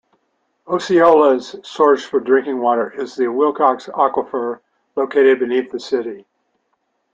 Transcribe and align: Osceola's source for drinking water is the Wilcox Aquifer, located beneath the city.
Osceola's 0.67 1.55
source 1.61 2.03
for 2.03 2.19
drinking 2.19 2.59
water 2.59 2.89
is 2.99 3.15
the 3.15 3.27
Wilcox 3.27 3.85
Aquifer, 3.85 4.61
located 4.95 5.37
beneath 5.37 5.71
the 5.71 5.79
city. 5.79 6.25